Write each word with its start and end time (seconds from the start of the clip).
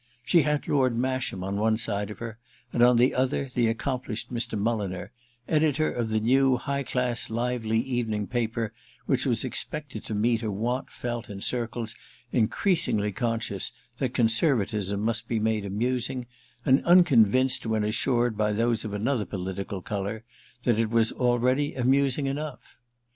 She 0.23 0.41
had 0.41 0.67
Lord 0.67 0.97
Masham 0.97 1.43
on 1.43 1.57
one 1.57 1.77
side 1.77 2.09
of 2.09 2.17
her 2.17 2.39
and 2.73 2.81
on 2.81 2.97
the 2.97 3.13
other 3.13 3.49
the 3.53 3.67
accomplished 3.67 4.33
Mr. 4.33 4.57
Mulliner, 4.59 5.11
editor 5.47 5.91
of 5.91 6.09
the 6.09 6.19
new 6.19 6.57
high 6.57 6.81
class 6.81 7.29
lively 7.29 7.77
evening 7.79 8.25
paper 8.25 8.73
which 9.05 9.27
was 9.27 9.43
expected 9.43 10.03
to 10.05 10.15
meet 10.15 10.41
a 10.41 10.49
want 10.51 10.89
felt 10.89 11.29
in 11.29 11.39
circles 11.39 11.93
increasingly 12.31 13.11
conscious 13.11 13.71
that 13.99 14.15
Conservatism 14.15 14.99
must 15.01 15.27
be 15.27 15.39
made 15.39 15.65
amusing, 15.65 16.25
and 16.65 16.83
unconvinced 16.83 17.67
when 17.67 17.83
assured 17.83 18.35
by 18.35 18.53
those 18.53 18.83
of 18.83 18.95
another 18.95 19.25
political 19.27 19.83
colour 19.83 20.23
that 20.63 20.79
it 20.79 20.89
was 20.89 21.11
already 21.11 21.75
amusing 21.75 22.25
enough. 22.25 22.75